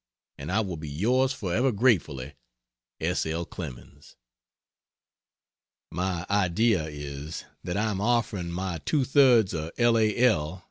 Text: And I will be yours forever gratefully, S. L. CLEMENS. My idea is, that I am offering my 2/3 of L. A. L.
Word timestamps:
And 0.39 0.51
I 0.51 0.61
will 0.61 0.77
be 0.77 0.89
yours 0.89 1.31
forever 1.31 1.71
gratefully, 1.71 2.33
S. 2.99 3.23
L. 3.27 3.45
CLEMENS. 3.45 4.15
My 5.91 6.25
idea 6.27 6.85
is, 6.85 7.45
that 7.63 7.77
I 7.77 7.91
am 7.91 8.01
offering 8.01 8.49
my 8.49 8.79
2/3 8.79 9.53
of 9.53 9.71
L. 9.77 9.99
A. 9.99 10.17
L. 10.17 10.59